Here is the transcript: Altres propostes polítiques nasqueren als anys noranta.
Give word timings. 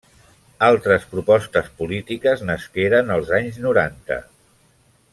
Altres 0.67 1.03
propostes 1.11 1.69
polítiques 1.83 2.41
nasqueren 2.51 3.15
als 3.19 3.31
anys 3.41 3.61
noranta. 3.67 4.19